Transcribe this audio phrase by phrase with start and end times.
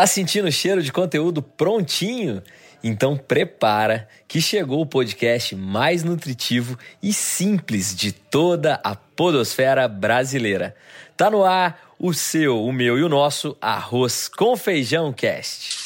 [0.00, 2.42] Tá sentindo o cheiro de conteúdo prontinho?
[2.82, 10.74] Então prepara que chegou o podcast mais nutritivo e simples de toda a podosfera brasileira.
[11.18, 15.76] Tá no ar o seu, o meu e o nosso Arroz com Feijão Cast.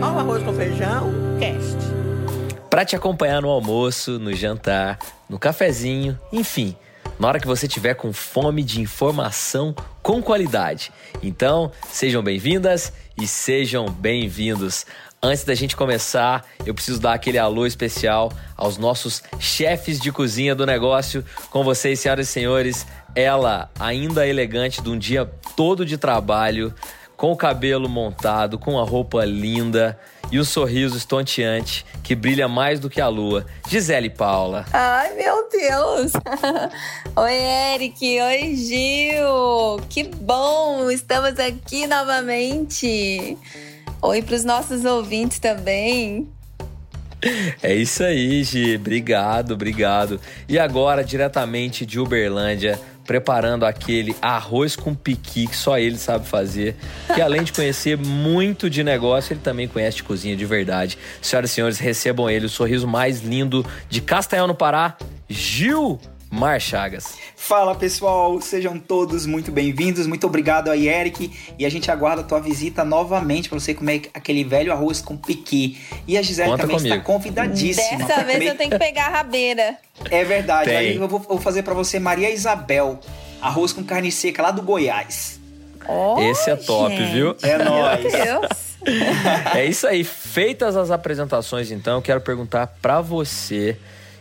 [0.00, 1.76] Ó o Arroz com Feijão Cast.
[2.70, 4.96] Para te acompanhar no almoço, no jantar,
[5.28, 6.76] no cafezinho, enfim
[7.20, 10.90] na hora que você tiver com fome de informação com qualidade.
[11.22, 14.86] Então, sejam bem-vindas e sejam bem-vindos.
[15.22, 20.54] Antes da gente começar, eu preciso dar aquele alô especial aos nossos chefes de cozinha
[20.54, 21.22] do negócio.
[21.50, 26.74] Com vocês, senhoras e senhores, ela, ainda elegante de um dia todo de trabalho,
[27.20, 30.00] com o cabelo montado, com a roupa linda
[30.32, 33.44] e o sorriso estonteante que brilha mais do que a lua.
[33.68, 34.64] Gisele Paula.
[34.72, 36.12] Ai, meu Deus!
[37.14, 37.34] Oi,
[37.74, 38.20] Eric!
[38.22, 39.86] Oi, Gil!
[39.90, 40.90] Que bom!
[40.90, 43.36] Estamos aqui novamente!
[44.00, 46.26] Oi para os nossos ouvintes também.
[47.62, 48.76] É isso aí, Gi.
[48.76, 50.18] Obrigado, obrigado.
[50.48, 56.76] E agora, diretamente de Uberlândia, preparando aquele arroz com piqui que só ele sabe fazer.
[57.12, 60.96] Que além de conhecer muito de negócio, ele também conhece de cozinha de verdade.
[61.20, 64.96] Senhoras e senhores, recebam ele, o sorriso mais lindo de Castanhal no Pará,
[65.28, 65.98] Gil
[66.30, 67.18] Mar Chagas.
[67.34, 70.06] Fala pessoal, sejam todos muito bem-vindos.
[70.06, 71.30] Muito obrigado aí, Eric.
[71.58, 75.16] E a gente aguarda a tua visita novamente para você comer aquele velho arroz com
[75.16, 75.80] piqui.
[76.06, 76.94] E a Gisele Conta também comigo.
[76.94, 78.06] está convidadíssima.
[78.06, 78.50] Dessa vez comer...
[78.50, 79.76] eu tenho que pegar a rabeira.
[80.08, 80.70] É verdade.
[80.70, 83.00] Aí eu vou, vou fazer para você Maria Isabel,
[83.42, 85.40] arroz com carne seca lá do Goiás.
[85.88, 87.12] Oh, Esse é top, gente.
[87.12, 87.36] viu?
[87.42, 88.02] É nóis.
[88.04, 88.50] Meu Deus.
[89.56, 90.04] é isso aí.
[90.04, 93.76] Feitas as apresentações, então, eu quero perguntar para você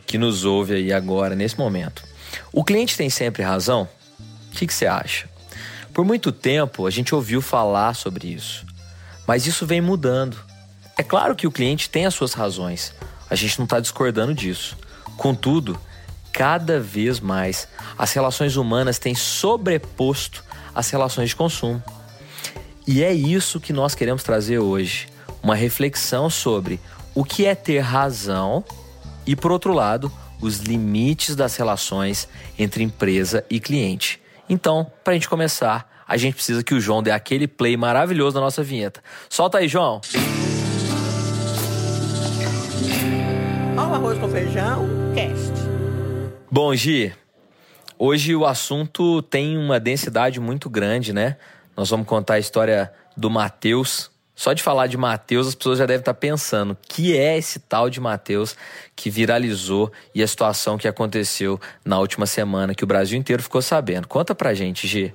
[0.10, 2.04] que nos ouve aí agora, nesse momento.
[2.52, 3.88] O cliente tem sempre razão?
[4.48, 5.30] O que, que você acha?
[5.94, 8.66] Por muito tempo a gente ouviu falar sobre isso,
[9.28, 10.36] mas isso vem mudando.
[10.98, 12.92] É claro que o cliente tem as suas razões,
[13.30, 14.76] a gente não está discordando disso.
[15.16, 15.80] Contudo,
[16.34, 21.84] cada vez mais as relações humanas têm sobreposto as relações de consumo.
[22.88, 25.08] E é isso que nós queremos trazer hoje:
[25.44, 26.80] uma reflexão sobre
[27.14, 28.66] o que é ter razão
[29.30, 34.20] e, por outro lado, os limites das relações entre empresa e cliente.
[34.50, 38.34] Então, para a gente começar, a gente precisa que o João dê aquele play maravilhoso
[38.34, 39.04] na nossa vinheta.
[39.30, 40.02] Solta aí, João!
[43.78, 45.54] Arroz com feijão, cast.
[46.50, 47.14] Bom, Gi,
[48.00, 51.38] hoje o assunto tem uma densidade muito grande, né?
[51.78, 55.86] Nós vamos contar a história do Matheus, só de falar de Mateus, as pessoas já
[55.86, 58.56] devem estar pensando que é esse tal de Mateus
[58.96, 63.62] que viralizou e a situação que aconteceu na última semana, que o Brasil inteiro ficou
[63.62, 64.08] sabendo.
[64.08, 65.14] Conta pra gente, G.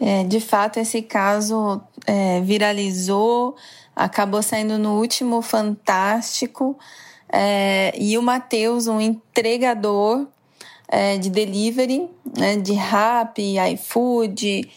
[0.00, 3.56] É, de fato, esse caso é, viralizou,
[3.96, 6.78] acabou saindo no último Fantástico.
[7.32, 10.28] É, e o Matheus, um entregador
[10.86, 14.70] é, de delivery, né, de rap, iFood,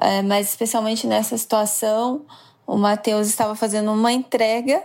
[0.00, 2.24] é, mas especialmente nessa situação
[2.68, 4.82] o Matheus estava fazendo uma entrega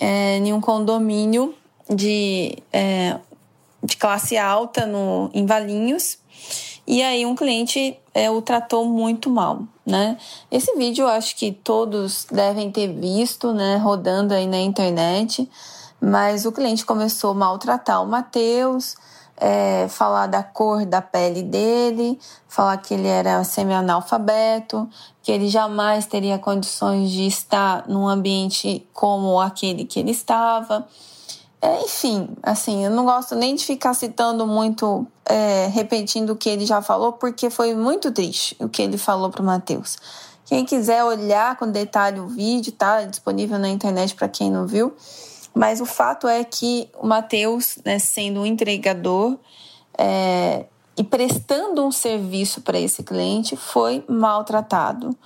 [0.00, 1.54] é, em um condomínio
[1.88, 3.16] de, é,
[3.80, 6.18] de classe alta no, em Valinhos.
[6.84, 10.18] E aí um cliente é, o tratou muito mal, né?
[10.50, 13.76] Esse vídeo eu acho que todos devem ter visto, né?
[13.76, 15.48] Rodando aí na internet.
[16.00, 18.96] Mas o cliente começou a maltratar o Matheus,
[19.36, 24.88] é, falar da cor da pele dele, falar que ele era semi-analfabeto,
[25.22, 30.86] que ele jamais teria condições de estar num ambiente como aquele que ele estava.
[31.60, 36.48] É, enfim, assim, eu não gosto nem de ficar citando muito, é, repetindo o que
[36.48, 39.96] ele já falou, porque foi muito triste o que ele falou para o Matheus.
[40.44, 44.94] Quem quiser olhar com detalhe o vídeo, tá disponível na internet para quem não viu.
[45.56, 49.38] Mas o fato é que o Matheus, né, sendo um entregador
[49.96, 55.16] é, e prestando um serviço para esse cliente, foi maltratado.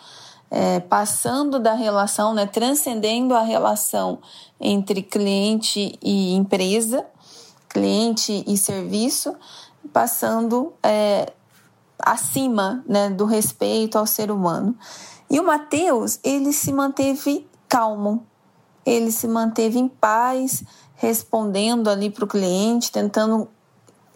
[0.49, 4.21] É, passando da relação, né, transcendendo a relação
[4.61, 7.05] entre cliente e empresa,
[7.69, 9.35] cliente e serviço,
[9.93, 11.32] passando é,
[11.99, 14.77] acima né, do respeito ao ser humano.
[15.29, 18.30] E o Mateus, ele se manteve calmo,
[18.85, 20.62] ele se manteve em paz,
[20.97, 23.49] respondendo ali para o cliente, tentando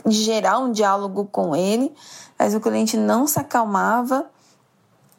[0.06, 1.92] gerar um diálogo com ele,
[2.38, 4.26] mas o cliente não se acalmava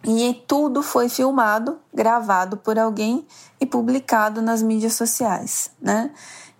[0.03, 3.25] e tudo foi filmado, gravado por alguém
[3.59, 6.11] e publicado nas mídias sociais, né?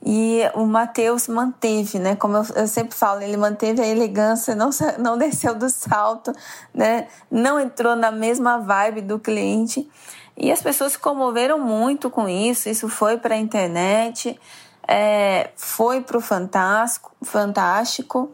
[0.04, 2.16] E o Matheus manteve, né?
[2.16, 6.32] Como eu, eu, sempre falo, ele manteve a elegância, não, não desceu do salto,
[6.74, 7.08] né?
[7.30, 9.90] Não entrou na mesma vibe do cliente.
[10.38, 12.68] E as pessoas se comoveram muito com isso.
[12.70, 14.40] Isso foi para a internet,
[14.88, 17.12] é, foi para o Fantástico.
[17.22, 18.32] Fantástico.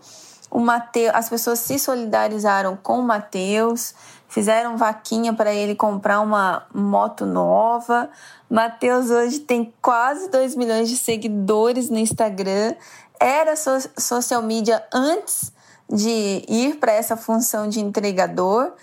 [0.49, 3.95] O Mateus, as pessoas se solidarizaram com o Matheus,
[4.27, 8.09] fizeram vaquinha para ele comprar uma moto nova.
[8.49, 12.75] Matheus hoje tem quase 2 milhões de seguidores no Instagram.
[13.17, 15.53] Era so social media antes
[15.89, 18.73] de ir para essa função de entregador.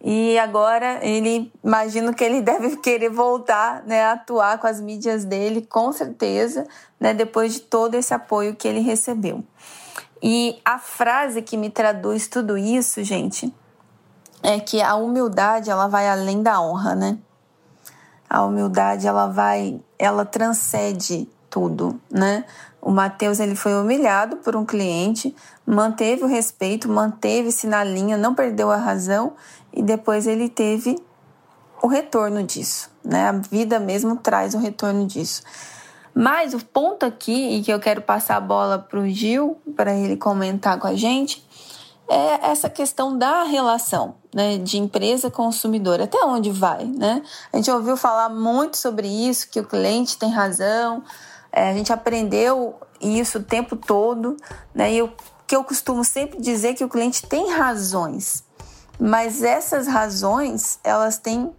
[0.00, 5.24] E agora ele imagino que ele deve querer voltar né, a atuar com as mídias
[5.24, 6.66] dele, com certeza,
[7.00, 9.44] né, depois de todo esse apoio que ele recebeu.
[10.22, 13.52] E a frase que me traduz tudo isso, gente,
[14.42, 17.18] é que a humildade ela vai além da honra, né?
[18.28, 22.44] A humildade ela vai, ela transcende tudo, né?
[22.80, 25.34] O Mateus ele foi humilhado por um cliente,
[25.66, 29.32] manteve o respeito, manteve-se na linha, não perdeu a razão
[29.76, 30.98] e depois ele teve
[31.82, 33.28] o retorno disso, né?
[33.28, 35.42] A vida mesmo traz o retorno disso.
[36.14, 39.94] Mas o ponto aqui, e que eu quero passar a bola para o Gil, para
[39.94, 41.46] ele comentar com a gente,
[42.08, 47.22] é essa questão da relação né, de empresa consumidor, até onde vai, né?
[47.52, 51.02] A gente ouviu falar muito sobre isso, que o cliente tem razão,
[51.52, 54.36] é, a gente aprendeu isso o tempo todo,
[54.74, 54.94] né?
[54.94, 55.12] E o
[55.46, 58.42] que eu costumo sempre dizer é que o cliente tem razões,
[58.98, 61.50] mas essas razões, elas têm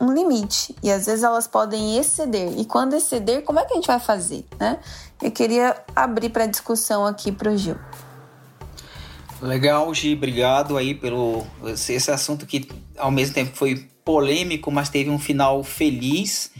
[0.00, 2.58] um limite e às vezes elas podem exceder.
[2.58, 4.78] E quando exceder, como é que a gente vai fazer, né?
[5.22, 7.76] Eu queria abrir para discussão aqui para o Gil.
[9.42, 15.10] Legal, Gi, obrigado aí pelo esse assunto que ao mesmo tempo foi polêmico, mas teve
[15.10, 16.50] um final feliz,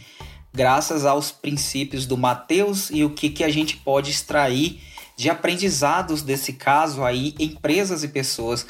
[0.53, 4.81] graças aos princípios do Mateus e o que, que a gente pode extrair
[5.15, 8.65] de aprendizados desse caso aí, empresas e pessoas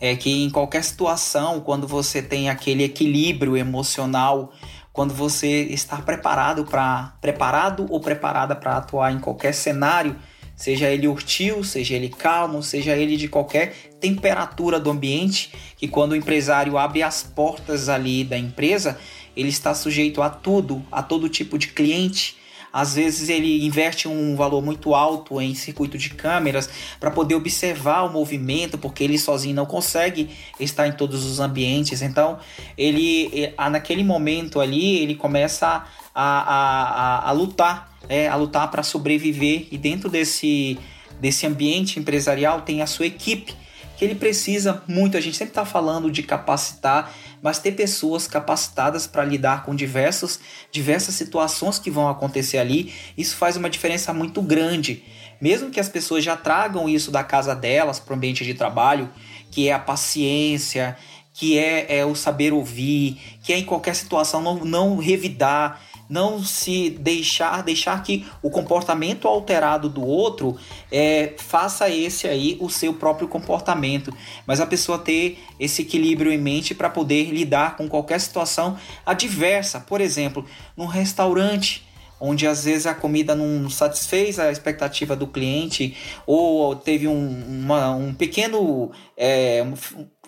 [0.00, 4.52] é que em qualquer situação, quando você tem aquele equilíbrio emocional,
[4.92, 10.16] quando você está preparado para preparado ou preparada para atuar em qualquer cenário,
[10.56, 16.12] seja ele hostil, seja ele calmo, seja ele de qualquer temperatura do ambiente, que quando
[16.12, 18.98] o empresário abre as portas ali da empresa,
[19.36, 22.36] ele está sujeito a tudo, a todo tipo de cliente,
[22.72, 26.68] às vezes ele investe um valor muito alto em circuito de câmeras
[26.98, 32.02] para poder observar o movimento, porque ele sozinho não consegue estar em todos os ambientes.
[32.02, 32.38] Então,
[32.76, 35.84] ele naquele momento ali, ele começa
[36.14, 40.78] a, a, a, a lutar, é, a lutar para sobreviver e dentro desse,
[41.20, 43.54] desse ambiente empresarial tem a sua equipe
[44.00, 45.18] que ele precisa muito.
[45.18, 47.12] A gente sempre está falando de capacitar
[47.42, 53.36] mas ter pessoas capacitadas para lidar com diversos, diversas situações que vão acontecer ali, isso
[53.36, 55.02] faz uma diferença muito grande.
[55.40, 59.08] Mesmo que as pessoas já tragam isso da casa delas para o ambiente de trabalho,
[59.50, 60.96] que é a paciência,
[61.32, 66.42] que é, é o saber ouvir, que é em qualquer situação não, não revidar, não
[66.42, 70.58] se deixar deixar que o comportamento alterado do outro
[70.90, 74.12] é, faça esse aí o seu próprio comportamento,
[74.44, 78.76] mas a pessoa ter esse equilíbrio em mente para poder lidar com qualquer situação
[79.06, 80.44] adversa, por exemplo,
[80.76, 81.88] num restaurante
[82.20, 85.96] onde às vezes a comida não satisfez a expectativa do cliente
[86.26, 89.64] ou teve um, uma, um pequeno é,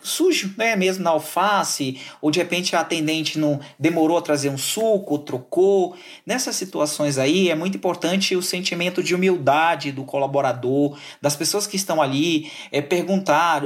[0.02, 0.76] sujo, né?
[0.76, 5.96] Mesmo na alface, ou de repente a atendente não demorou a trazer um suco, trocou.
[6.26, 11.76] Nessas situações aí é muito importante o sentimento de humildade do colaborador, das pessoas que
[11.76, 13.62] estão ali, é, perguntar,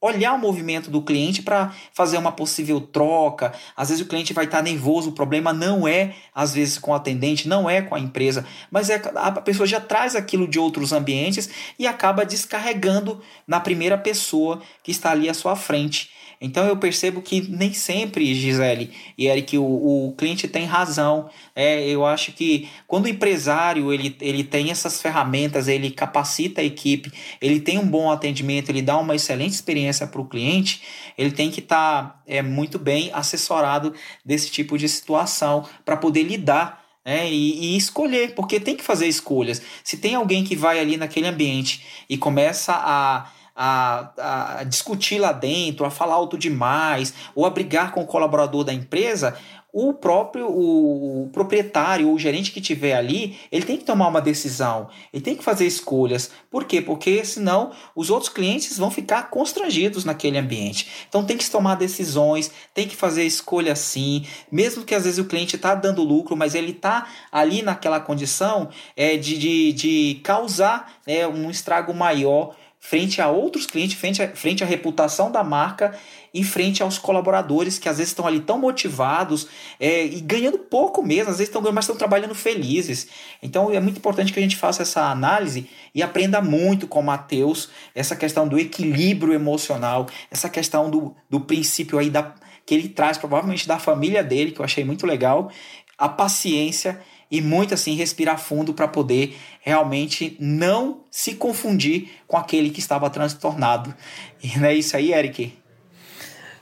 [0.00, 3.52] olhar o movimento do cliente para fazer uma possível troca.
[3.76, 6.92] Às vezes o cliente vai estar tá nervoso, o problema não é, às vezes, com
[6.92, 10.58] o atendente, não é com a empresa, mas é a pessoa já traz aquilo de
[10.58, 16.10] outros ambientes e acaba descarregando na primeira pessoa que está ali à sua frente.
[16.40, 21.28] Então eu percebo que nem sempre, Gisele e Eric, o, o cliente tem razão.
[21.54, 26.64] É, eu acho que quando o empresário ele, ele tem essas ferramentas, ele capacita a
[26.64, 30.82] equipe, ele tem um bom atendimento, ele dá uma excelente experiência para o cliente,
[31.18, 33.92] ele tem que estar tá, é, muito bem assessorado
[34.24, 39.06] desse tipo de situação para poder lidar é, e, e, escolher, porque tem que fazer
[39.06, 39.60] escolhas.
[39.82, 43.30] Se tem alguém que vai ali naquele ambiente e começa a
[43.62, 48.64] a, a discutir lá dentro, a falar alto demais, ou a brigar com o colaborador
[48.64, 49.36] da empresa,
[49.70, 54.88] o próprio o proprietário, o gerente que tiver ali, ele tem que tomar uma decisão,
[55.12, 56.30] ele tem que fazer escolhas.
[56.50, 56.80] Por quê?
[56.80, 60.88] Porque senão os outros clientes vão ficar constrangidos naquele ambiente.
[61.08, 65.26] Então tem que tomar decisões, tem que fazer escolha sim, mesmo que às vezes o
[65.26, 70.94] cliente está dando lucro, mas ele está ali naquela condição é, de, de, de causar
[71.06, 75.94] é, um estrago maior frente a outros clientes, frente, frente à reputação da marca
[76.32, 79.46] e frente aos colaboradores que às vezes estão ali tão motivados
[79.78, 83.08] é, e ganhando pouco mesmo, às vezes estão ganhando, mas estão trabalhando felizes.
[83.42, 87.04] Então é muito importante que a gente faça essa análise e aprenda muito com o
[87.04, 92.34] Matheus essa questão do equilíbrio emocional, essa questão do, do princípio aí da,
[92.64, 95.52] que ele traz provavelmente da família dele, que eu achei muito legal,
[95.98, 96.98] a paciência
[97.30, 103.08] e muito assim respirar fundo para poder realmente não se confundir com aquele que estava
[103.08, 103.94] transtornado.
[104.42, 105.56] E não é isso aí, Eric?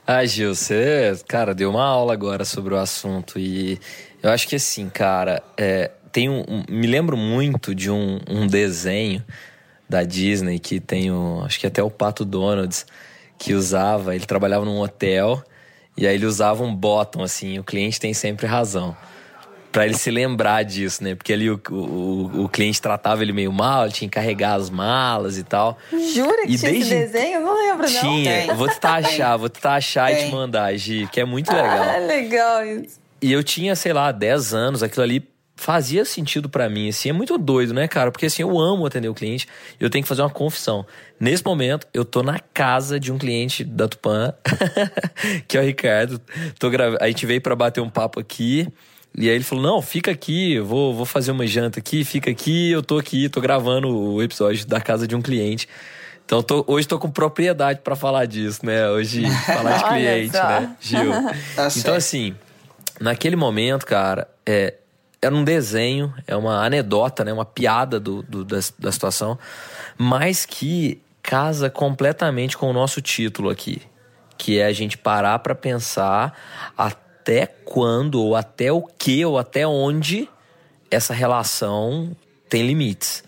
[0.05, 3.79] Ah, Gil, você, cara, deu uma aula agora sobre o assunto e
[4.21, 8.47] eu acho que assim, cara, é, tem um, um, me lembro muito de um, um
[8.47, 9.23] desenho
[9.87, 12.85] da Disney que tem o, acho que até o Pato Donalds
[13.37, 15.43] que usava, ele trabalhava num hotel
[15.95, 18.95] e aí ele usava um bottom assim, o cliente tem sempre razão
[19.71, 21.15] para ele se lembrar disso, né?
[21.15, 24.69] Porque ali o, o, o, cliente tratava ele meio mal, ele tinha que carregar as
[24.69, 25.77] malas e tal.
[25.91, 26.93] Jura que e tinha desde...
[26.93, 27.35] esse desenho?
[27.35, 28.01] Eu não lembro, não.
[28.01, 31.83] Tinha, vou tentar achar, vou tentar achar e te mandar, Gi, que é muito legal.
[31.83, 32.99] Ah, legal isso.
[33.21, 35.27] E eu tinha, sei lá, 10 anos, aquilo ali
[35.59, 38.13] fazia sentido para mim, assim, é muito doido, né, cara?
[38.13, 39.45] Porque assim, eu amo atender o cliente,
[39.77, 40.85] eu tenho que fazer uma confissão.
[41.19, 44.33] Nesse momento, eu tô na casa de um cliente da Tupã,
[45.49, 46.21] que é o Ricardo.
[46.57, 46.97] Tô gra...
[47.01, 48.69] A gente veio para bater um papo aqui.
[49.17, 52.71] E aí ele falou: Não, fica aqui, vou, vou fazer uma janta aqui, fica aqui,
[52.71, 55.67] eu tô aqui, tô gravando o episódio da casa de um cliente.
[56.25, 58.87] Então tô, hoje tô com propriedade para falar disso, né?
[58.89, 61.11] Hoje falar de cliente, né, Gil?
[61.55, 62.35] Tá então, assim,
[62.99, 64.75] naquele momento, cara, é,
[65.21, 67.33] era um desenho, é uma anedota, né?
[67.33, 69.39] Uma piada do, do da, da situação,
[69.97, 73.81] mas que casa completamente com o nosso título aqui,
[74.37, 76.33] que é a gente parar para pensar
[76.77, 80.27] a até quando, ou até o que, ou até onde
[80.89, 82.15] essa relação
[82.49, 83.23] tem limites.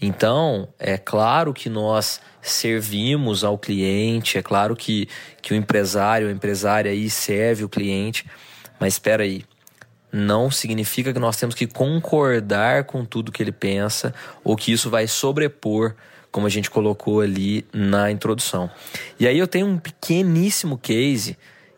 [0.00, 5.08] Então, é claro que nós servimos ao cliente, é claro que,
[5.40, 8.26] que o empresário, a empresária aí serve o cliente,
[8.80, 9.44] mas espera aí,
[10.12, 14.90] não significa que nós temos que concordar com tudo que ele pensa ou que isso
[14.90, 15.94] vai sobrepor,
[16.30, 18.70] como a gente colocou ali na introdução.
[19.18, 21.36] E aí eu tenho um pequeníssimo case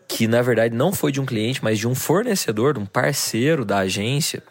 [0.08, 3.64] que na verdade não foi de um cliente, mas de um fornecedor, de um parceiro
[3.64, 4.42] da agência,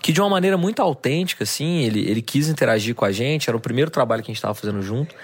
[0.00, 3.56] que de uma maneira muito autêntica, assim, ele, ele quis interagir com a gente, era
[3.56, 5.14] o primeiro trabalho que a gente estava fazendo junto.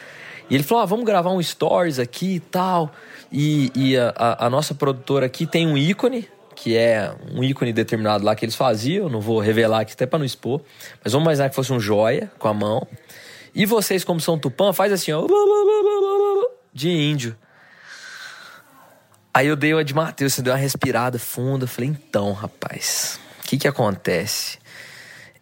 [0.50, 2.92] E ele falou: ah, vamos gravar um stories aqui e tal.
[3.32, 7.72] E, e a, a, a, nossa produtora aqui tem um ícone, que é um ícone
[7.72, 10.60] determinado lá que eles faziam, não vou revelar aqui até para não expor,
[11.02, 12.86] mas vamos imaginar que fosse um joia com a mão.
[13.54, 15.26] E vocês, como são tupã, faz assim, ó,
[16.72, 17.36] de índio.
[19.36, 21.66] Aí eu dei uma de Matheus, você deu uma respirada funda.
[21.66, 24.58] Falei, então, rapaz, o que que acontece?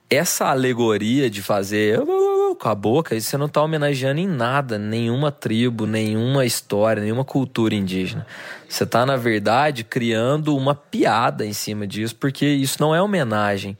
[0.09, 2.01] Essa alegoria de fazer
[2.59, 7.75] com a boca, você não está homenageando em nada, nenhuma tribo, nenhuma história, nenhuma cultura
[7.75, 8.27] indígena.
[8.67, 13.77] Você está, na verdade, criando uma piada em cima disso, porque isso não é homenagem.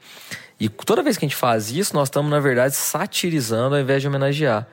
[0.59, 3.99] E toda vez que a gente faz isso, nós estamos, na verdade, satirizando ao invés
[3.99, 4.67] de homenagear.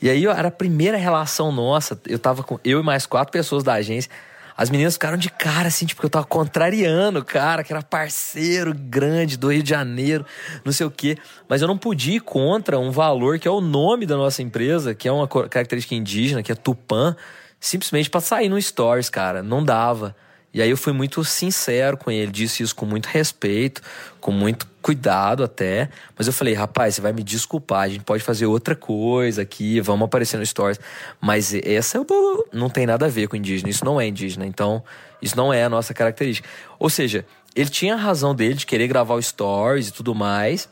[0.00, 2.00] E aí era a primeira relação nossa.
[2.06, 4.10] Eu tava com eu e mais quatro pessoas da agência.
[4.56, 8.74] As meninas ficaram de cara, assim, tipo, eu tava contrariando o cara, que era parceiro
[8.74, 10.24] grande do Rio de Janeiro,
[10.64, 11.16] não sei o quê.
[11.48, 14.94] Mas eu não podia ir contra um valor que é o nome da nossa empresa,
[14.94, 17.16] que é uma característica indígena, que é Tupã,
[17.58, 19.42] simplesmente para sair no Stories, cara.
[19.42, 20.14] Não dava.
[20.52, 23.80] E aí eu fui muito sincero com ele, disse isso com muito respeito,
[24.20, 25.88] com muito cuidado até.
[26.18, 29.80] Mas eu falei, rapaz, você vai me desculpar, a gente pode fazer outra coisa aqui,
[29.80, 30.80] vamos aparecer no Stories.
[31.20, 32.04] Mas essa
[32.52, 34.44] não tem nada a ver com indígena, isso não é indígena.
[34.44, 34.82] Então,
[35.22, 36.48] isso não é a nossa característica.
[36.78, 40.68] Ou seja, ele tinha a razão dele de querer gravar o Stories e tudo mais.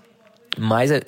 [0.59, 1.03] Mas eh,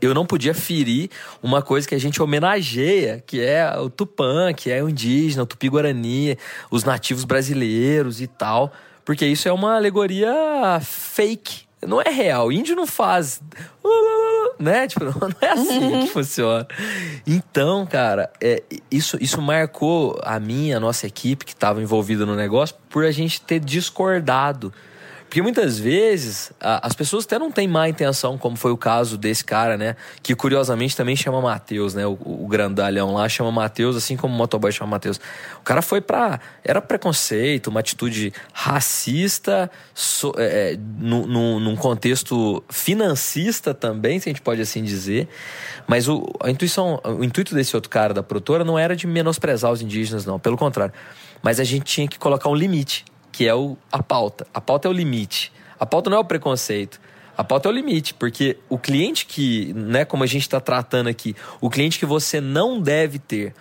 [0.00, 1.10] eu não podia ferir
[1.42, 5.46] uma coisa que a gente homenageia, que é o Tupã, que é o indígena, o
[5.46, 6.36] Tupi-Guarani,
[6.70, 8.72] os nativos brasileiros e tal.
[9.04, 11.68] Porque isso é uma alegoria fake.
[11.86, 12.48] Não é real.
[12.48, 13.40] O índio não faz.
[14.58, 14.88] Né?
[14.88, 16.66] Tipo, não é assim que funciona.
[17.26, 22.34] Então, cara, é, isso, isso marcou a minha, a nossa equipe que estava envolvida no
[22.34, 24.72] negócio, por a gente ter discordado
[25.28, 29.18] Porque muitas vezes a, as pessoas até não têm má intenção, como foi o caso
[29.18, 29.94] desse cara, né?
[30.22, 32.06] Que curiosamente também chama Matheus, né?
[32.06, 35.20] O, o grandalhão lá chama Matheus, assim como o motoboy chama Matheus.
[35.60, 36.40] O cara foi pra.
[36.64, 44.32] Era preconceito, uma atitude racista, so, é, é num, num contexto financista também, se a
[44.32, 45.28] gente pode assim dizer.
[45.86, 49.70] Mas o, a intuição, o intuito desse outro cara da produtora não era de menosprezar
[49.70, 50.38] os indígenas, não.
[50.38, 50.94] Pelo contrário.
[51.42, 53.04] Mas a gente tinha que colocar um limite
[53.38, 54.48] que é o, a pauta.
[54.52, 55.52] A pauta é o limite.
[55.78, 57.00] A pauta não é o preconceito.
[57.36, 61.06] A pauta é o limite, porque o cliente que, né, como a gente está tratando
[61.06, 63.54] aqui, o cliente que você não deve ter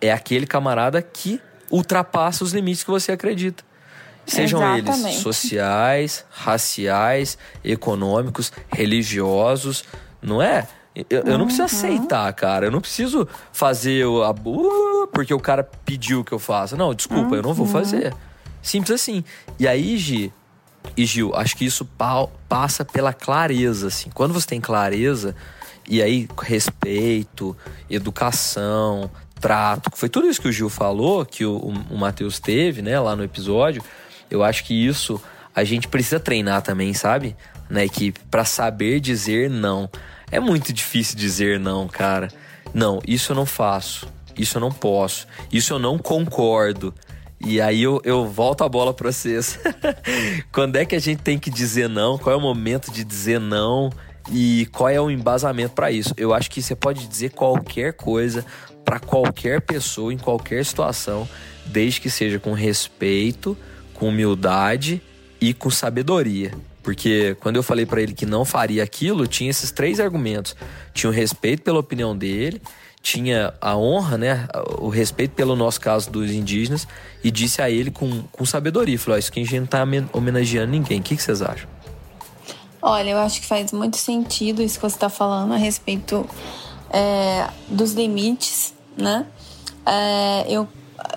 [0.00, 3.62] é aquele camarada que ultrapassa os limites que você acredita.
[4.26, 5.06] Sejam Exatamente.
[5.06, 9.84] eles sociais, raciais, econômicos, religiosos,
[10.20, 10.66] não é?
[11.08, 11.66] Eu, eu não preciso uhum.
[11.66, 12.66] aceitar, cara.
[12.66, 14.34] Eu não preciso fazer a,
[15.12, 16.76] porque o cara pediu que eu faça.
[16.76, 17.36] Não, desculpa, uhum.
[17.36, 17.72] eu não vou uhum.
[17.72, 18.12] fazer.
[18.62, 19.24] Simples assim.
[19.58, 20.32] E aí, Gi,
[20.96, 24.10] e Gil, acho que isso pa passa pela clareza, assim.
[24.10, 25.34] Quando você tem clareza,
[25.88, 27.56] e aí respeito,
[27.88, 31.56] educação, trato, foi tudo isso que o Gil falou, que o,
[31.90, 33.82] o Matheus teve, né, lá no episódio.
[34.30, 35.20] Eu acho que isso
[35.54, 37.36] a gente precisa treinar também, sabe?
[37.68, 39.88] Na equipe, para saber dizer não.
[40.30, 42.28] É muito difícil dizer não, cara.
[42.72, 44.06] Não, isso eu não faço.
[44.36, 45.26] Isso eu não posso.
[45.52, 46.94] Isso eu não concordo.
[47.44, 49.58] E aí eu, eu volto a bola para vocês.
[50.52, 52.16] Quando é que a gente tem que dizer não?
[52.16, 53.90] Qual é o momento de dizer não?
[54.30, 56.14] E qual é o embasamento para isso?
[56.16, 58.46] Eu acho que você pode dizer qualquer coisa
[58.84, 61.28] para qualquer pessoa em qualquer situação,
[61.66, 63.56] desde que seja com respeito,
[63.94, 65.02] com humildade
[65.40, 66.52] e com sabedoria.
[66.82, 70.56] Porque quando eu falei para ele que não faria aquilo, tinha esses três argumentos.
[70.92, 72.60] Tinha o respeito pela opinião dele,
[73.02, 76.86] tinha a honra, né, o respeito pelo nosso caso dos indígenas
[77.22, 80.70] e disse a ele com, com sabedoria, falou, isso que a gente não tá homenageando
[80.70, 81.68] ninguém, o que, que vocês acham?
[82.80, 86.28] Olha, eu acho que faz muito sentido isso que você está falando a respeito
[86.90, 89.26] é, dos limites, né?
[89.86, 90.68] É, eu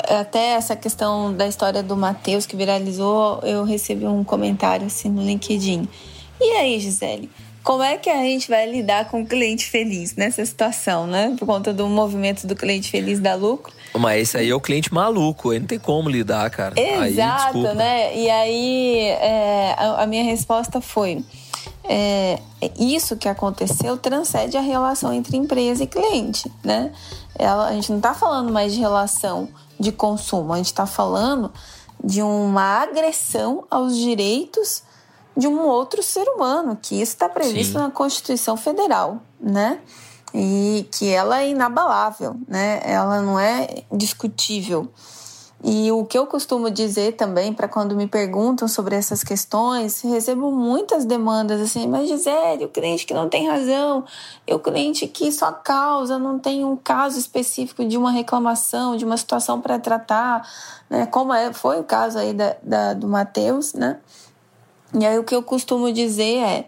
[0.10, 5.24] até essa questão da história do Matheus que viralizou, eu recebi um comentário assim no
[5.24, 5.88] LinkedIn.
[6.39, 7.30] E aí, Gisele?
[7.65, 11.36] Como é que a gente vai lidar com o cliente feliz nessa situação, né?
[11.39, 13.74] Por conta do movimento do cliente feliz da lucro.
[13.98, 16.79] Mas esse aí é o cliente maluco, ele não tem como lidar, cara.
[16.79, 18.15] Exato, aí, né?
[18.15, 21.25] E aí é, a, a, minha resposta foi:
[21.84, 22.39] é,
[22.77, 26.91] isso que aconteceu transcende a relação entre empresa e cliente, né?
[27.34, 31.51] Ela, a gente não está falando mais de relação de consumo, a gente está falando
[32.03, 34.84] de uma agressão aos direitos
[35.35, 37.79] de um outro ser humano, que isso está previsto Sim.
[37.79, 39.79] na Constituição Federal, né?
[40.33, 42.81] E que ela é inabalável, né?
[42.83, 44.89] Ela não é discutível.
[45.67, 50.51] E o que eu costumo dizer também, para quando me perguntam sobre essas questões, recebo
[50.51, 54.05] muitas demandas assim, mas Gisele, o cliente que não tem razão,
[54.45, 59.03] e o cliente que só causa, não tem um caso específico de uma reclamação, de
[59.03, 60.48] uma situação para tratar,
[60.87, 61.07] né?
[61.07, 63.98] Como é, foi o caso aí da, da do Matheus, né?
[64.98, 66.68] E aí o que eu costumo dizer é: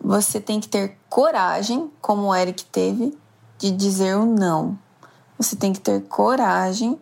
[0.00, 3.16] você tem que ter coragem, como o Eric teve,
[3.58, 4.78] de dizer o não.
[5.38, 6.98] Você tem que ter coragem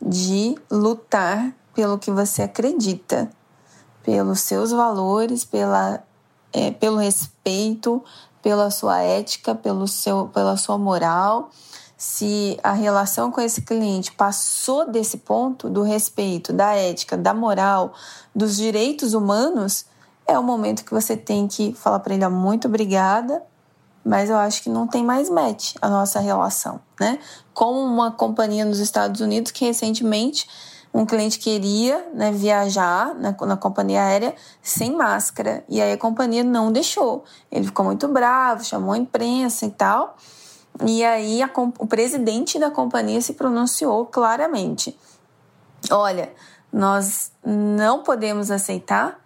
[0.00, 3.30] de lutar pelo que você acredita,
[4.02, 6.02] pelos seus valores, pela,
[6.52, 8.02] é, pelo respeito,
[8.42, 11.50] pela sua ética, pelo seu, pela sua moral.
[12.02, 17.92] Se a relação com esse cliente passou desse ponto do respeito, da ética, da moral,
[18.34, 19.84] dos direitos humanos,
[20.26, 23.42] é o momento que você tem que falar para ele: muito obrigada,
[24.02, 27.18] mas eu acho que não tem mais match a nossa relação, né?
[27.52, 30.48] Como uma companhia nos Estados Unidos que recentemente
[30.94, 36.42] um cliente queria né, viajar na, na, companhia aérea sem máscara e aí a companhia
[36.42, 37.24] não deixou.
[37.52, 40.16] Ele ficou muito bravo, chamou a imprensa e tal.
[40.86, 44.98] E aí a, o presidente da companhia se pronunciou claramente:
[45.90, 46.32] olha,
[46.72, 49.20] nós não podemos aceitar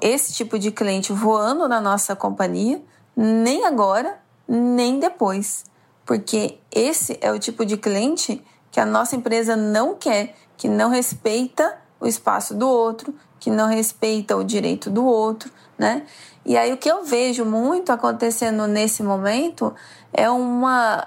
[0.00, 2.82] esse tipo de cliente voando na nossa companhia,
[3.16, 5.64] nem agora, nem depois.
[6.04, 10.90] Porque esse é o tipo de cliente que a nossa empresa não quer, que não
[10.90, 16.06] respeita o espaço do outro, que não respeita o direito do outro, né?
[16.48, 19.74] E aí o que eu vejo muito acontecendo nesse momento
[20.14, 21.06] é uma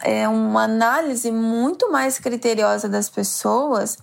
[0.00, 3.98] é uma análise muito mais criteriosa das pessoas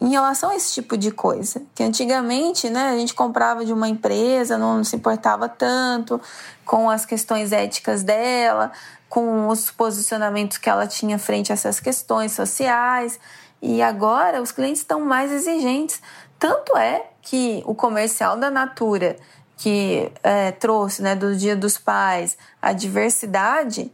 [0.00, 1.60] em relação a esse tipo de coisa.
[1.74, 6.20] Que antigamente, né, a gente comprava de uma empresa, não se importava tanto
[6.64, 8.70] com as questões éticas dela,
[9.08, 13.18] com os posicionamentos que ela tinha frente a essas questões sociais.
[13.60, 16.00] E agora os clientes estão mais exigentes.
[16.38, 19.16] Tanto é que o comercial da Natura,
[19.58, 23.90] que é, trouxe né, do Dia dos Pais a diversidade,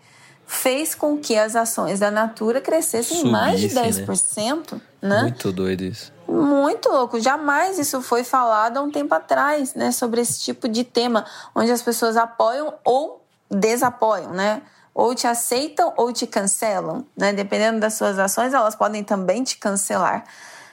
[0.46, 4.72] fez com que as ações da Natura crescessem Subisse, mais de 10%.
[4.72, 4.81] Né?
[5.00, 5.22] né?
[5.22, 6.12] Muito doido isso.
[6.29, 7.18] Muito louco.
[7.18, 9.90] Jamais isso foi falado há um tempo atrás, né?
[9.90, 11.24] Sobre esse tipo de tema,
[11.55, 14.62] onde as pessoas apoiam ou desapoiam, né?
[14.94, 17.33] Ou te aceitam ou te cancelam, né?
[17.33, 20.24] Dependendo das suas ações, elas podem também te cancelar.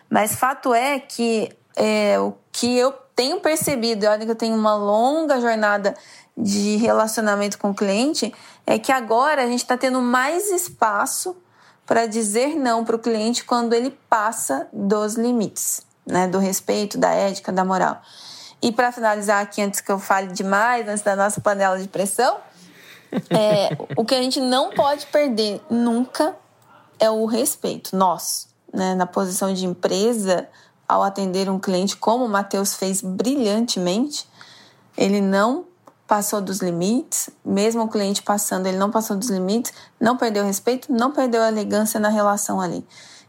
[0.10, 4.56] Mas fato é que é, o que eu tenho percebido, e olha que eu tenho
[4.56, 5.94] uma longa jornada
[6.38, 8.34] de relacionamento com o cliente,
[8.66, 11.36] é que agora a gente está tendo mais espaço
[11.86, 16.28] para dizer não para o cliente quando ele passa dos limites, né?
[16.28, 18.02] Do respeito, da ética, da moral.
[18.62, 22.38] E para finalizar aqui, antes que eu fale demais, antes da nossa panela de pressão,
[23.30, 26.36] é, o que a gente não pode perder nunca
[27.00, 27.96] é o respeito.
[27.96, 30.48] Nós, né, na posição de empresa,
[30.92, 34.28] ao atender um cliente, como o Matheus fez brilhantemente,
[34.98, 35.66] ele não
[36.06, 40.92] passou dos limites, mesmo o cliente passando, ele não passou dos limites, não perdeu respeito,
[40.92, 42.86] não perdeu a elegância na relação ali.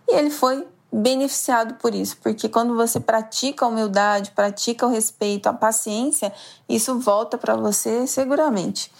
[0.08, 5.46] E ele foi beneficiado por isso, porque quando você pratica a humildade, pratica o respeito,
[5.46, 6.32] a paciência,
[6.68, 8.90] isso volta para você seguramente.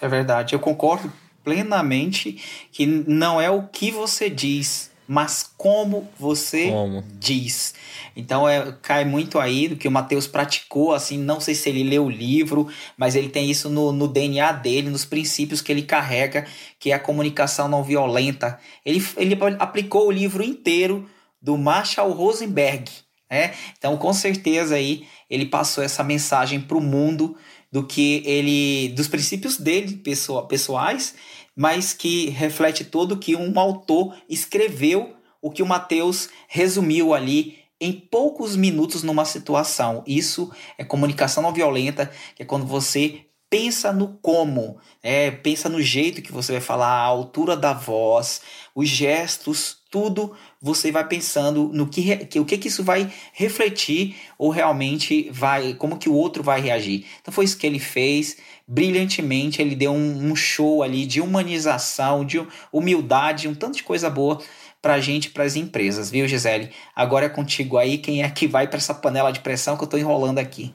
[0.00, 1.10] É verdade, eu concordo
[1.44, 7.04] plenamente que não é o que você diz, mas como você como?
[7.18, 7.74] diz.
[8.16, 11.84] Então é, cai muito aí do que o Mateus praticou, assim, não sei se ele
[11.84, 15.82] leu o livro, mas ele tem isso no, no DNA dele, nos princípios que ele
[15.82, 16.46] carrega,
[16.78, 18.58] que é a comunicação não violenta.
[18.84, 21.08] Ele, ele aplicou o livro inteiro
[21.40, 22.90] do Marshall Rosenberg,
[23.30, 23.54] né?
[23.76, 27.36] Então, com certeza aí ele passou essa mensagem para o mundo
[27.70, 30.02] do que ele, dos princípios dele
[30.48, 31.14] pessoais
[31.56, 37.58] mas que reflete todo o que um autor escreveu, o que o Mateus resumiu ali
[37.80, 40.02] em poucos minutos numa situação.
[40.06, 45.80] Isso é comunicação não violenta, que é quando você pensa no como, é, pensa no
[45.80, 48.42] jeito que você vai falar, a altura da voz,
[48.74, 54.16] os gestos, tudo você vai pensando no que, que o que, que isso vai refletir
[54.36, 57.06] ou realmente vai, como que o outro vai reagir.
[57.20, 62.24] Então foi isso que ele fez brilhantemente, ele deu um, um show ali de humanização,
[62.24, 64.38] de humildade, um tanto de coisa boa
[64.82, 66.70] pra gente, pras empresas, viu, Gisele?
[66.94, 69.88] Agora é contigo aí, quem é que vai para essa panela de pressão que eu
[69.88, 70.74] tô enrolando aqui?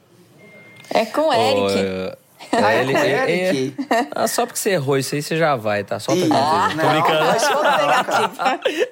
[0.90, 2.18] É com o Eric.
[2.52, 3.74] Oh, é, ele, Eric.
[3.90, 5.98] É, ah, só porque você errou isso aí, você já vai, tá?
[5.98, 7.24] Solta a ah, Tô brincando.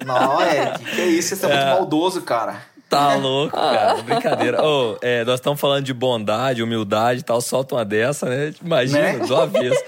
[0.06, 2.69] Não, não, Eric, que isso, você é muito maldoso, cara.
[2.90, 4.02] Tá louco, cara.
[4.02, 4.62] Brincadeira.
[4.62, 7.40] Oh, é, nós estamos falando de bondade, humildade e tal.
[7.40, 8.52] Solta uma dessa, né?
[8.60, 9.18] Imagina, né?
[9.20, 9.80] do avesso.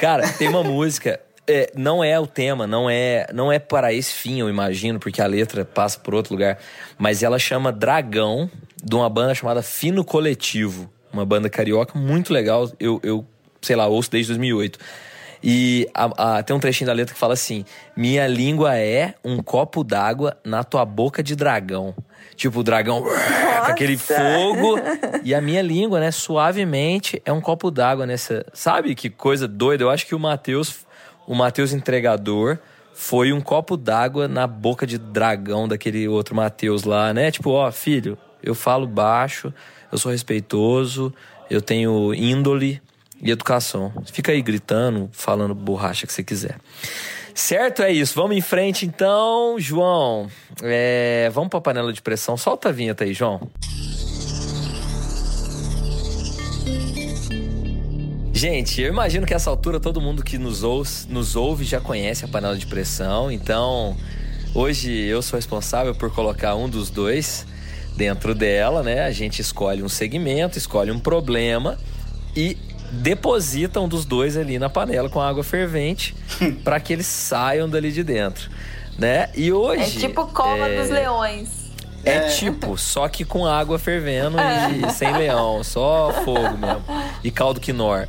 [0.00, 1.20] Cara, tem uma música.
[1.46, 5.22] É, não é o tema, não é, não é para esse fim, eu imagino, porque
[5.22, 6.58] a letra passa por outro lugar.
[6.98, 8.50] Mas ela chama Dragão,
[8.82, 10.90] de uma banda chamada Fino Coletivo.
[11.12, 12.68] Uma banda carioca muito legal.
[12.80, 13.24] Eu, eu
[13.60, 14.78] sei lá, ouço desde 2008.
[15.42, 17.64] E a, a, tem um trechinho da letra que fala assim:
[17.96, 21.94] Minha língua é um copo d'água na tua boca de dragão.
[22.34, 23.02] Tipo, o dragão
[23.64, 24.78] com aquele fogo.
[25.24, 28.46] E a minha língua, né, suavemente, é um copo d'água nessa.
[28.52, 29.82] Sabe que coisa doida?
[29.82, 30.86] Eu acho que o Matheus,
[31.26, 32.58] o Matheus entregador,
[32.94, 37.30] foi um copo d'água na boca de dragão daquele outro Matheus lá, né?
[37.32, 39.52] Tipo, ó, filho, eu falo baixo,
[39.90, 41.12] eu sou respeitoso,
[41.50, 42.80] eu tenho índole
[43.22, 43.92] e educação.
[44.12, 46.58] Fica aí gritando, falando borracha que você quiser.
[47.34, 48.14] Certo, é isso.
[48.14, 50.28] Vamos em frente então, João.
[50.62, 52.36] É, vamos para a panela de pressão.
[52.36, 53.50] Solta a vinheta aí, João.
[58.32, 60.62] Gente, eu imagino que essa altura todo mundo que nos
[61.08, 63.32] nos ouve já conhece a panela de pressão.
[63.32, 63.96] Então,
[64.54, 67.46] hoje eu sou responsável por colocar um dos dois
[67.96, 69.04] dentro dela, né?
[69.04, 71.78] A gente escolhe um segmento, escolhe um problema
[72.36, 72.58] e
[72.90, 76.14] deposita um dos dois ali na panela com água fervente
[76.64, 78.50] para que eles saiam dali de dentro,
[78.98, 79.28] né?
[79.34, 80.80] E hoje é tipo cova é...
[80.80, 81.66] dos leões.
[82.04, 84.88] É, é, tipo, só que com água fervendo e é.
[84.90, 86.84] sem leão, só fogo mesmo.
[87.24, 88.06] E caldo quinor.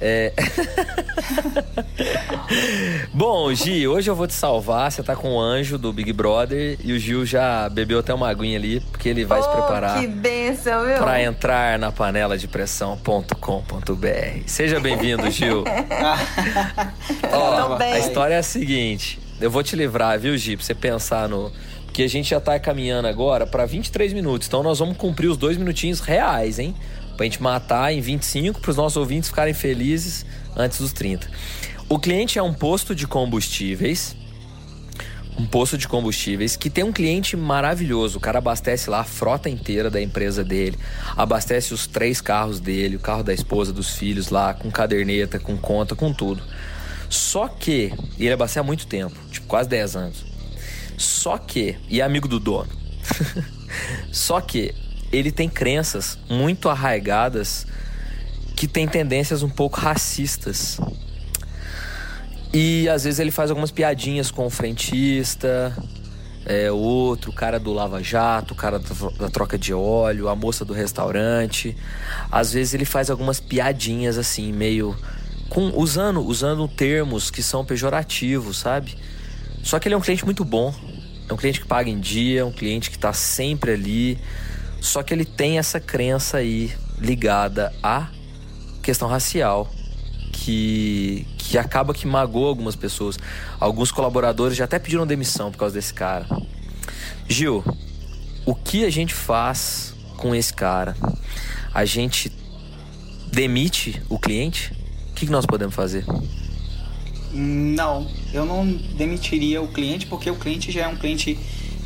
[0.00, 0.32] É...
[3.12, 4.90] Bom, Gi, hoje eu vou te salvar.
[4.90, 8.28] Você tá com o anjo do Big Brother e o Gil já bebeu até uma
[8.28, 10.00] aguinha ali, porque ele vai oh, se preparar.
[10.00, 10.96] Que benção, viu?
[10.98, 13.34] Pra entrar na panela de pressão.com.br.
[14.46, 15.64] Seja bem-vindo, Gil.
[17.32, 21.28] Ó, a história é a seguinte: eu vou te livrar, viu, Gi, pra você pensar
[21.28, 21.50] no.
[21.86, 25.36] Porque a gente já tá caminhando agora para 23 minutos, então nós vamos cumprir os
[25.36, 26.72] dois minutinhos reais, hein?
[27.20, 30.24] Pra gente matar em 25 para os nossos ouvintes ficarem felizes
[30.56, 31.30] antes dos 30.
[31.86, 34.16] O cliente é um posto de combustíveis
[35.38, 38.16] um posto de combustíveis que tem um cliente maravilhoso.
[38.16, 40.78] O cara abastece lá a frota inteira da empresa dele,
[41.14, 45.58] abastece os três carros dele, o carro da esposa, dos filhos lá, com caderneta, com
[45.58, 46.42] conta, com tudo.
[47.10, 50.24] Só que, ele abastece há muito tempo, tipo quase 10 anos.
[50.96, 52.70] Só que, e é amigo do dono.
[54.10, 54.74] Só que
[55.12, 57.66] ele tem crenças muito arraigadas
[58.56, 60.78] que tem tendências um pouco racistas.
[62.52, 65.74] E às vezes ele faz algumas piadinhas com o frentista,
[66.44, 70.64] é, outro, o cara do Lava Jato, o cara da troca de óleo, a moça
[70.64, 71.76] do restaurante.
[72.30, 74.96] Às vezes ele faz algumas piadinhas assim, meio.
[75.48, 78.96] Com, usando, usando termos que são pejorativos, sabe?
[79.62, 80.74] Só que ele é um cliente muito bom.
[81.28, 84.18] É um cliente que paga em dia, é um cliente que tá sempre ali.
[84.80, 88.08] Só que ele tem essa crença aí ligada à
[88.82, 89.70] questão racial
[90.32, 93.18] que, que acaba que magoa algumas pessoas.
[93.58, 96.26] Alguns colaboradores já até pediram demissão por causa desse cara.
[97.28, 97.62] Gil,
[98.46, 100.96] o que a gente faz com esse cara?
[101.72, 102.32] A gente
[103.30, 104.72] demite o cliente?
[105.10, 106.04] O que nós podemos fazer?
[107.32, 108.66] Não, eu não
[108.96, 111.38] demitiria o cliente porque o cliente já é um cliente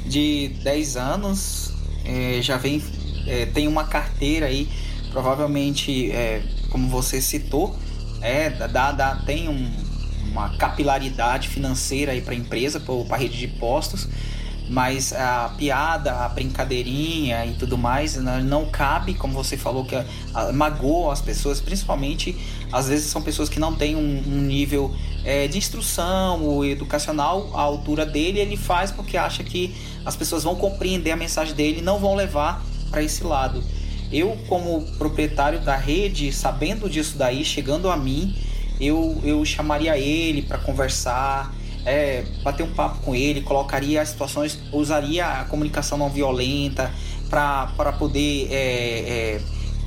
[0.07, 1.74] de 10 anos,
[2.05, 2.83] é, já vem,
[3.27, 4.69] é, tem uma carteira aí,
[5.11, 7.77] provavelmente, é, como você citou,
[8.21, 9.71] é, dá, dá, tem um,
[10.31, 14.09] uma capilaridade financeira aí para a empresa, para a rede de postos,
[14.69, 19.97] mas a piada, a brincadeirinha e tudo mais não, não cabe, como você falou, que
[20.55, 22.37] magoa as pessoas, principalmente
[22.73, 27.51] às vezes são pessoas que não têm um, um nível é, de instrução ou educacional
[27.55, 29.75] à altura dele, ele faz porque acha que
[30.05, 33.63] as pessoas vão compreender a mensagem dele e não vão levar para esse lado.
[34.13, 38.35] Eu, como proprietário da rede, sabendo disso daí, chegando a mim,
[38.81, 41.53] eu, eu chamaria ele para conversar,
[41.85, 46.91] é, bater um papo com ele, colocaria as situações, usaria a comunicação não violenta
[47.29, 49.41] para poder é, é,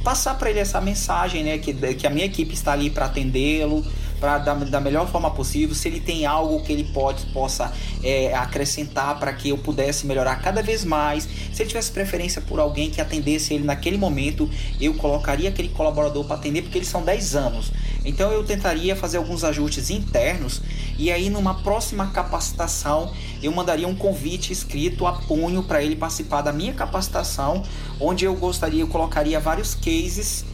[0.04, 1.58] passar para ele essa mensagem, né?
[1.58, 3.86] Que, que a minha equipe está ali para atendê-lo,
[4.20, 5.76] para da, da melhor forma possível.
[5.76, 7.72] Se ele tem algo que ele pode possa
[8.04, 11.28] é, acrescentar para que eu pudesse melhorar cada vez mais.
[11.54, 14.50] Se ele tivesse preferência por alguém que atendesse ele naquele momento,
[14.80, 17.72] eu colocaria aquele colaborador para atender, porque eles são 10 anos.
[18.06, 20.62] Então eu tentaria fazer alguns ajustes internos
[20.98, 23.12] e aí numa próxima capacitação
[23.44, 27.64] eu mandaria um convite escrito a punho para ele participar da minha capacitação,
[28.00, 30.46] onde eu gostaria, eu colocaria vários cases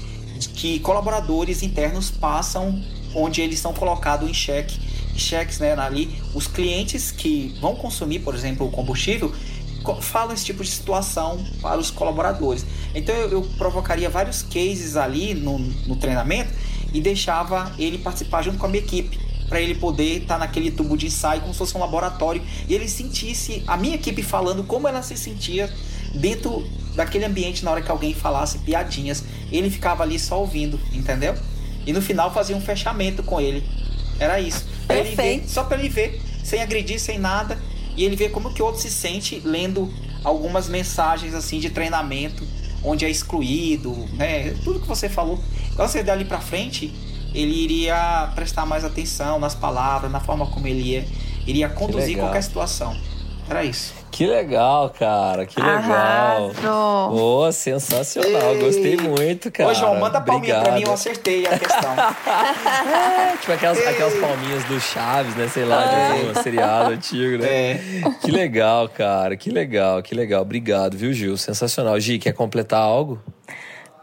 [0.56, 2.82] que colaboradores internos passam
[3.16, 4.80] onde eles são colocados em cheque,
[5.16, 6.22] cheques né, ali.
[6.34, 9.34] Os clientes que vão consumir, por exemplo, o combustível,
[10.02, 12.66] falam esse tipo de situação para os colaboradores.
[12.96, 16.52] Então eu, eu provocaria vários cases ali no, no, treinamento
[16.94, 20.72] e deixava ele participar junto com a minha equipe para ele poder estar tá naquele
[20.72, 24.64] tubo de ensaio como se fosse um laboratório e ele sentisse a minha equipe falando
[24.64, 25.72] como ela se sentia
[26.16, 29.24] dentro daquele ambiente na hora que alguém falasse piadinhas.
[29.52, 31.36] Ele ficava ali só ouvindo, entendeu?
[31.86, 33.64] E no final fazia um fechamento com ele.
[34.20, 34.66] Era isso.
[34.88, 37.58] Pra ele ver, só para ele ver, sem agredir, sem nada.
[37.96, 39.92] E ele ver como que o outro se sente lendo
[40.24, 42.48] algumas mensagens assim de treinamento,
[42.84, 44.56] onde é excluído, né?
[44.64, 45.40] Tudo que você falou.
[45.76, 46.94] Quando você dali para frente,
[47.34, 51.08] ele iria prestar mais atenção nas palavras, na forma como ele ia,
[51.46, 52.96] iria conduzir qualquer situação.
[53.50, 54.03] Era isso.
[54.14, 55.44] Que legal, cara.
[55.44, 56.52] Que legal.
[57.10, 58.54] Pô, sensacional.
[58.54, 58.60] Ei.
[58.60, 59.72] Gostei muito, cara.
[59.72, 61.94] Ô, João, manda palminha pra mim, eu acertei a questão.
[61.94, 65.48] é, tipo aquelas, aquelas palminhas do Chaves, né?
[65.48, 67.48] Sei lá, de um seriado antigo, né?
[67.50, 67.80] É.
[68.22, 69.36] Que legal, cara.
[69.36, 70.44] Que legal, que legal.
[70.44, 71.36] Obrigado, viu, Gil?
[71.36, 72.00] Sensacional.
[72.00, 73.20] Gi, quer completar algo?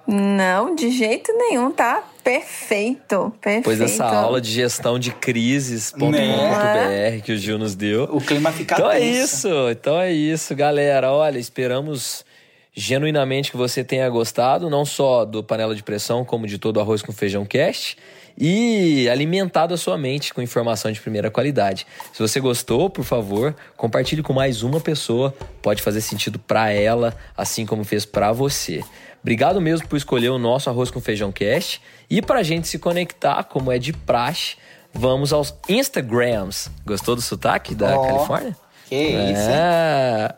[0.09, 2.03] Não, de jeito nenhum, tá?
[2.31, 3.65] Perfeito, perfeito.
[3.65, 7.21] Pois essa aula de gestão de crises.com.br né?
[7.25, 8.05] que o Gil nos deu.
[8.05, 9.03] O clima fica Então tenso.
[9.03, 11.11] é isso, então é isso, galera.
[11.11, 12.25] Olha, esperamos
[12.73, 16.81] genuinamente que você tenha gostado, não só do Panela de Pressão, como de todo o
[16.81, 17.97] Arroz com Feijão Cast
[18.39, 21.87] e alimentado a sua mente com informação de primeira qualidade.
[22.13, 27.15] Se você gostou, por favor, compartilhe com mais uma pessoa, pode fazer sentido para ela,
[27.37, 28.83] assim como fez para você.
[29.23, 31.81] Obrigado mesmo por escolher o nosso Arroz com Feijão Cast.
[32.09, 34.57] E para a gente se conectar, como é de praxe,
[34.93, 36.69] vamos aos Instagrams.
[36.87, 38.57] Gostou do sotaque da oh, Califórnia?
[38.89, 40.35] Que isso, é.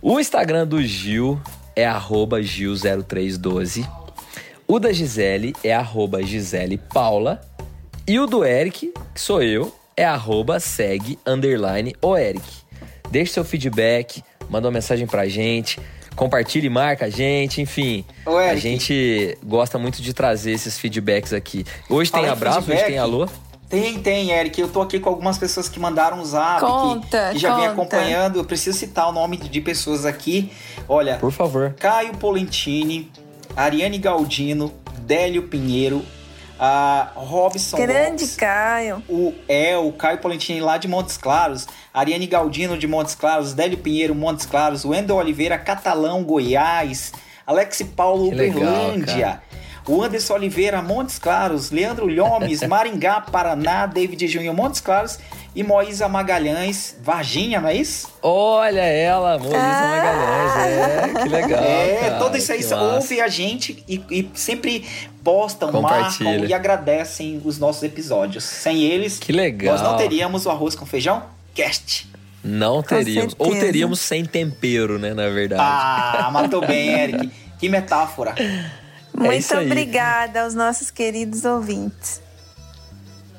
[0.00, 1.38] O Instagram do Gil
[1.74, 3.88] é Gil0312.
[4.68, 7.40] O da Gisele é arroba Gisele Paula.
[8.06, 12.44] E o do Eric, que sou eu, é arroba segue underline o Eric.
[13.10, 15.80] Deixe seu feedback, manda uma mensagem pra gente
[16.20, 18.04] compartilhe, marca a gente, enfim.
[18.26, 21.64] Ô, a gente gosta muito de trazer esses feedbacks aqui.
[21.88, 22.76] Hoje Fala tem abraço, feedback.
[22.82, 23.26] hoje tem alô.
[23.70, 24.60] Tem, tem, Eric.
[24.60, 27.60] Eu tô aqui com algumas pessoas que mandaram um zap, conta, que, que já conta.
[27.60, 28.36] vem acompanhando.
[28.38, 30.52] Eu preciso citar o nome de pessoas aqui.
[30.86, 31.74] Olha, Por favor.
[31.78, 33.10] Caio Polentini,
[33.56, 34.74] Ariane Galdino,
[35.06, 36.04] Délio Pinheiro,
[36.62, 39.02] a Robson Grande Lopes, Caio.
[39.08, 43.78] o é o Caio Polentini lá de Montes Claros, Ariane Galdino de Montes Claros, Délio
[43.78, 47.12] Pinheiro Montes Claros, Wendel Oliveira Catalão Goiás,
[47.46, 49.42] Alex Paulo Que legal, Uberlândia,
[49.88, 55.18] o Anderson Oliveira Montes Claros, Leandro Lhomes Maringá Paraná, David Júnior Montes Claros
[55.54, 58.08] e Moísa Magalhães Varginha, não é isso?
[58.22, 60.56] Olha ela, Moisés Magalhães.
[60.56, 61.62] É, que legal.
[61.64, 64.86] É, cara, tudo isso aí ouve a gente e, e sempre
[65.24, 68.44] postam, marcam e agradecem os nossos episódios.
[68.44, 69.74] Sem eles, Que legal.
[69.74, 71.22] nós não teríamos o arroz com feijão
[71.54, 72.08] cast.
[72.42, 73.34] Não teríamos.
[73.38, 75.62] Ou teríamos sem tempero, né, na verdade.
[75.62, 77.30] Ah, matou bem, Eric.
[77.58, 78.34] Que metáfora.
[79.12, 79.66] Muito isso aí.
[79.66, 82.22] obrigada aos nossos queridos ouvintes.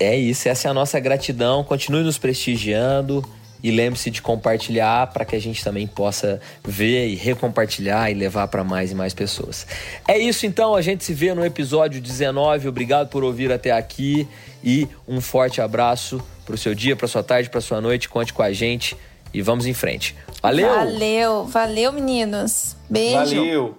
[0.02, 1.64] É isso, essa é a nossa gratidão.
[1.64, 3.24] Continue nos prestigiando
[3.64, 8.48] e lembre-se de compartilhar para que a gente também possa ver e recompartilhar e levar
[8.48, 9.68] para mais e mais pessoas.
[10.08, 12.68] É isso então, a gente se vê no episódio 19.
[12.68, 14.28] Obrigado por ouvir até aqui
[14.64, 18.10] e um forte abraço para o seu dia, para sua tarde, para sua noite.
[18.10, 18.98] Conte com a gente
[19.32, 20.16] e vamos em frente.
[20.42, 20.68] Valeu!
[20.68, 22.76] Valeu, valeu, meninos.
[22.90, 23.36] Beijo.
[23.36, 23.76] Valeu.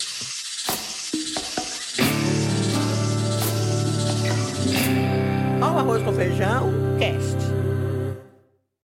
[5.79, 7.22] Arroz com feijão, cast.